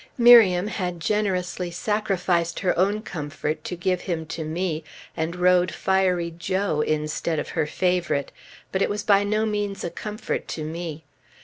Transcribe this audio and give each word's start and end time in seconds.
Miriam 0.17 0.65
had 0.65 0.99
generously 0.99 1.69
sacrificed 1.69 2.61
her 2.61 2.75
own 2.75 3.03
comfort 3.03 3.63
to 3.65 3.75
give 3.75 4.01
him 4.01 4.25
to 4.25 4.43
me; 4.43 4.83
and 5.15 5.35
rode 5.35 5.71
fiery 5.71 6.31
Joe 6.35 6.81
instead 6.81 7.37
of 7.37 7.49
her 7.49 7.67
favorite. 7.67 8.31
But 8.71 8.81
it 8.81 8.89
was 8.89 9.03
by 9.03 9.23
no 9.23 9.45
means 9.45 9.83
a 9.83 9.91
comfort 9.91 10.47
to 10.57 10.63
me. 10.63 11.03